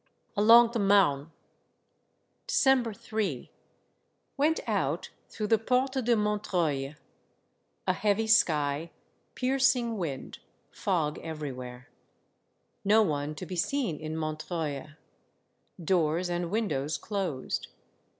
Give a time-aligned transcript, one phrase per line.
[0.35, 1.31] ALONG THE MARNE.
[2.47, 3.49] December ^i.—
[4.35, 6.95] Went out through the Porte de Montreuil.
[7.85, 8.89] A heavy sky,
[9.35, 10.39] piercing wind,—
[10.71, 11.87] fog everywhere.
[12.83, 14.87] No one to be seen in Montreuil.
[15.83, 17.67] Doors and windows closed.